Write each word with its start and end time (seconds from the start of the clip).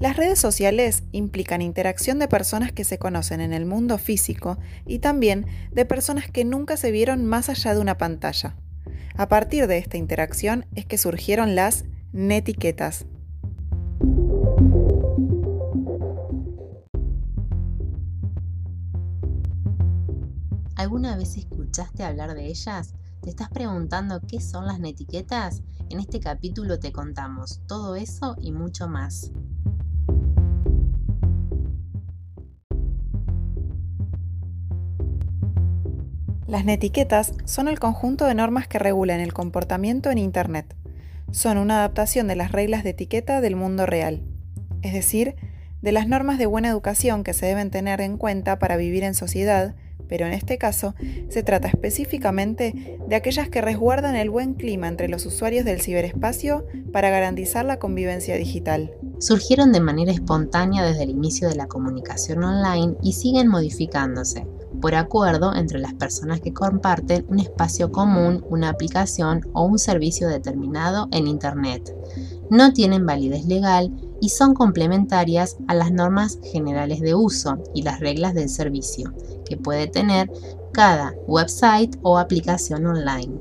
Las 0.00 0.16
redes 0.16 0.38
sociales 0.38 1.02
implican 1.10 1.60
interacción 1.60 2.20
de 2.20 2.28
personas 2.28 2.70
que 2.70 2.84
se 2.84 2.98
conocen 2.98 3.40
en 3.40 3.52
el 3.52 3.66
mundo 3.66 3.98
físico 3.98 4.56
y 4.86 5.00
también 5.00 5.46
de 5.72 5.84
personas 5.84 6.30
que 6.30 6.44
nunca 6.44 6.76
se 6.76 6.92
vieron 6.92 7.24
más 7.24 7.48
allá 7.48 7.74
de 7.74 7.80
una 7.80 7.98
pantalla. 7.98 8.54
A 9.16 9.28
partir 9.28 9.66
de 9.66 9.78
esta 9.78 9.96
interacción 9.96 10.66
es 10.76 10.86
que 10.86 10.98
surgieron 10.98 11.56
las 11.56 11.84
netiquetas. 12.12 13.06
¿Alguna 20.76 21.16
vez 21.16 21.36
escuchaste 21.36 22.04
hablar 22.04 22.34
de 22.34 22.46
ellas? 22.46 22.94
¿Te 23.20 23.30
estás 23.30 23.48
preguntando 23.50 24.20
qué 24.20 24.40
son 24.40 24.66
las 24.66 24.78
netiquetas? 24.78 25.62
En 25.90 25.98
este 25.98 26.20
capítulo 26.20 26.78
te 26.78 26.92
contamos 26.92 27.62
todo 27.66 27.96
eso 27.96 28.36
y 28.38 28.52
mucho 28.52 28.86
más. 28.86 29.32
Las 36.48 36.64
netiquetas 36.64 37.34
son 37.44 37.68
el 37.68 37.78
conjunto 37.78 38.24
de 38.24 38.34
normas 38.34 38.66
que 38.66 38.78
regulan 38.78 39.20
el 39.20 39.34
comportamiento 39.34 40.10
en 40.10 40.16
Internet. 40.16 40.74
Son 41.30 41.58
una 41.58 41.80
adaptación 41.80 42.26
de 42.26 42.36
las 42.36 42.52
reglas 42.52 42.84
de 42.84 42.90
etiqueta 42.90 43.42
del 43.42 43.54
mundo 43.54 43.84
real, 43.84 44.22
es 44.80 44.94
decir, 44.94 45.36
de 45.82 45.92
las 45.92 46.08
normas 46.08 46.38
de 46.38 46.46
buena 46.46 46.70
educación 46.70 47.22
que 47.22 47.34
se 47.34 47.44
deben 47.44 47.70
tener 47.70 48.00
en 48.00 48.16
cuenta 48.16 48.58
para 48.58 48.78
vivir 48.78 49.04
en 49.04 49.12
sociedad, 49.12 49.74
pero 50.08 50.24
en 50.24 50.32
este 50.32 50.56
caso 50.56 50.94
se 51.28 51.42
trata 51.42 51.68
específicamente 51.68 52.96
de 53.06 53.14
aquellas 53.14 53.50
que 53.50 53.60
resguardan 53.60 54.16
el 54.16 54.30
buen 54.30 54.54
clima 54.54 54.88
entre 54.88 55.10
los 55.10 55.26
usuarios 55.26 55.66
del 55.66 55.82
ciberespacio 55.82 56.64
para 56.94 57.10
garantizar 57.10 57.66
la 57.66 57.78
convivencia 57.78 58.36
digital. 58.36 58.90
Surgieron 59.18 59.70
de 59.70 59.82
manera 59.82 60.12
espontánea 60.12 60.82
desde 60.82 61.02
el 61.02 61.10
inicio 61.10 61.46
de 61.46 61.56
la 61.56 61.66
comunicación 61.66 62.42
online 62.42 62.96
y 63.02 63.12
siguen 63.12 63.48
modificándose 63.48 64.46
por 64.80 64.94
acuerdo 64.94 65.54
entre 65.54 65.78
las 65.78 65.94
personas 65.94 66.40
que 66.40 66.52
comparten 66.52 67.26
un 67.28 67.40
espacio 67.40 67.90
común, 67.90 68.44
una 68.48 68.70
aplicación 68.70 69.48
o 69.52 69.64
un 69.64 69.78
servicio 69.78 70.28
determinado 70.28 71.08
en 71.12 71.26
Internet. 71.26 71.94
No 72.50 72.72
tienen 72.72 73.06
validez 73.06 73.46
legal 73.46 73.92
y 74.20 74.30
son 74.30 74.54
complementarias 74.54 75.56
a 75.66 75.74
las 75.74 75.92
normas 75.92 76.38
generales 76.42 77.00
de 77.00 77.14
uso 77.14 77.58
y 77.74 77.82
las 77.82 78.00
reglas 78.00 78.34
del 78.34 78.48
servicio 78.48 79.12
que 79.44 79.56
puede 79.56 79.86
tener 79.86 80.30
cada 80.72 81.14
website 81.26 81.96
o 82.02 82.18
aplicación 82.18 82.86
online. 82.86 83.38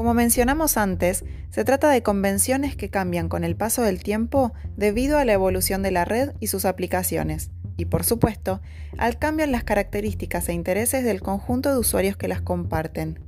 Como 0.00 0.14
mencionamos 0.14 0.78
antes, 0.78 1.26
se 1.50 1.62
trata 1.62 1.90
de 1.90 2.02
convenciones 2.02 2.74
que 2.74 2.88
cambian 2.88 3.28
con 3.28 3.44
el 3.44 3.54
paso 3.54 3.82
del 3.82 4.02
tiempo 4.02 4.54
debido 4.74 5.18
a 5.18 5.26
la 5.26 5.34
evolución 5.34 5.82
de 5.82 5.90
la 5.90 6.06
red 6.06 6.32
y 6.40 6.46
sus 6.46 6.64
aplicaciones, 6.64 7.50
y 7.76 7.84
por 7.84 8.02
supuesto, 8.02 8.62
al 8.96 9.18
cambio 9.18 9.44
en 9.44 9.52
las 9.52 9.62
características 9.62 10.48
e 10.48 10.54
intereses 10.54 11.04
del 11.04 11.20
conjunto 11.20 11.70
de 11.70 11.78
usuarios 11.78 12.16
que 12.16 12.28
las 12.28 12.40
comparten. 12.40 13.22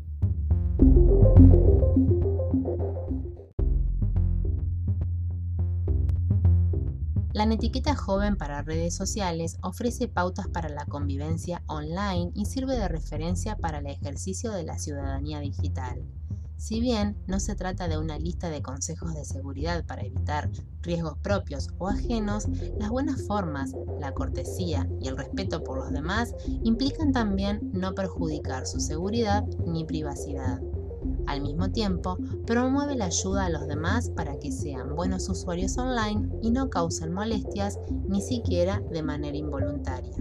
La 7.35 7.45
etiqueta 7.45 7.95
joven 7.95 8.37
para 8.37 8.63
redes 8.63 8.95
sociales 8.95 9.59
ofrece 9.61 10.09
pautas 10.09 10.49
para 10.49 10.71
la 10.71 10.87
convivencia 10.87 11.63
online 11.67 12.31
y 12.35 12.47
sirve 12.47 12.79
de 12.79 12.89
referencia 12.89 13.57
para 13.57 13.81
el 13.81 13.89
ejercicio 13.89 14.53
de 14.53 14.65
la 14.65 14.79
ciudadanía 14.79 15.41
digital. 15.41 16.03
Si 16.57 16.81
bien 16.81 17.17
no 17.27 17.41
se 17.41 17.55
trata 17.55 17.89
de 17.89 17.99
una 17.99 18.19
lista 18.19 18.49
de 18.49 18.63
consejos 18.63 19.15
de 19.15 19.25
seguridad 19.25 19.85
para 19.85 20.03
evitar 20.03 20.51
riesgos 20.83 21.19
propios 21.19 21.69
o 21.79 21.89
ajenos, 21.89 22.47
las 22.79 22.91
buenas 22.91 23.27
formas, 23.27 23.75
la 24.01 24.13
cortesía 24.13 24.89
y 25.01 25.09
el 25.09 25.17
respeto 25.17 25.65
por 25.65 25.79
los 25.79 25.93
demás 25.93 26.35
implican 26.63 27.13
también 27.13 27.71
no 27.73 27.95
perjudicar 27.95 28.67
su 28.67 28.81
seguridad 28.81 29.45
ni 29.67 29.85
privacidad. 29.85 30.61
Al 31.27 31.41
mismo 31.41 31.71
tiempo, 31.71 32.19
promueve 32.47 32.95
la 32.95 33.07
ayuda 33.07 33.47
a 33.47 33.51
los 33.51 33.67
demás 33.67 34.11
para 34.11 34.39
que 34.39 34.53
sean 34.53 34.95
buenos 34.95 35.29
usuarios 35.29 35.79
online 35.79 36.29
y 36.43 36.51
no 36.51 36.69
causen 36.69 37.13
molestias 37.13 37.79
ni 38.09 38.21
siquiera 38.21 38.81
de 38.91 39.03
manera 39.03 39.37
involuntaria. 39.37 40.13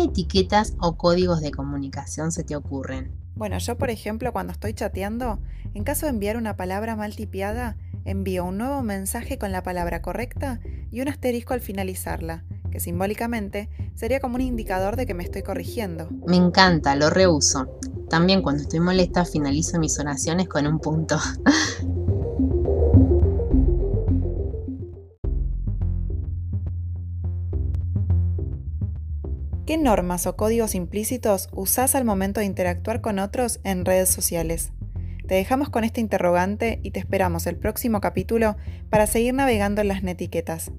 Etiquetas 0.00 0.74
o 0.80 0.96
códigos 0.96 1.40
de 1.40 1.50
comunicación 1.50 2.32
se 2.32 2.44
te 2.44 2.56
ocurren? 2.56 3.12
Bueno, 3.34 3.58
yo 3.58 3.78
por 3.78 3.90
ejemplo 3.90 4.32
cuando 4.32 4.52
estoy 4.52 4.74
chateando, 4.74 5.38
en 5.74 5.84
caso 5.84 6.06
de 6.06 6.10
enviar 6.10 6.36
una 6.36 6.56
palabra 6.56 6.96
mal 6.96 7.14
tipiada, 7.16 7.76
envío 8.04 8.44
un 8.44 8.58
nuevo 8.58 8.82
mensaje 8.82 9.38
con 9.38 9.52
la 9.52 9.62
palabra 9.62 10.02
correcta 10.02 10.60
y 10.90 11.00
un 11.00 11.08
asterisco 11.08 11.54
al 11.54 11.60
finalizarla, 11.60 12.44
que 12.70 12.80
simbólicamente 12.80 13.68
sería 13.94 14.20
como 14.20 14.36
un 14.36 14.42
indicador 14.42 14.96
de 14.96 15.06
que 15.06 15.14
me 15.14 15.24
estoy 15.24 15.42
corrigiendo. 15.42 16.08
Me 16.26 16.36
encanta, 16.36 16.96
lo 16.96 17.10
reuso. 17.10 17.78
También 18.08 18.42
cuando 18.42 18.62
estoy 18.62 18.80
molesta 18.80 19.24
finalizo 19.24 19.78
mis 19.78 19.98
oraciones 19.98 20.48
con 20.48 20.66
un 20.66 20.80
punto. 20.80 21.18
¿Qué 29.70 29.78
normas 29.78 30.26
o 30.26 30.34
códigos 30.34 30.74
implícitos 30.74 31.48
usás 31.52 31.94
al 31.94 32.04
momento 32.04 32.40
de 32.40 32.46
interactuar 32.46 33.00
con 33.00 33.20
otros 33.20 33.60
en 33.62 33.84
redes 33.84 34.08
sociales? 34.08 34.72
Te 35.28 35.36
dejamos 35.36 35.68
con 35.68 35.84
este 35.84 36.00
interrogante 36.00 36.80
y 36.82 36.90
te 36.90 36.98
esperamos 36.98 37.46
el 37.46 37.54
próximo 37.54 38.00
capítulo 38.00 38.56
para 38.90 39.06
seguir 39.06 39.32
navegando 39.32 39.80
en 39.80 39.86
las 39.86 40.02
netiquetas. 40.02 40.72